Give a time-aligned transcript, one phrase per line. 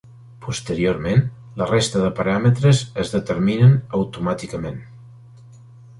[0.43, 1.19] Posteriorment,
[1.61, 4.85] la resta de paràmetres es determinen automàticament.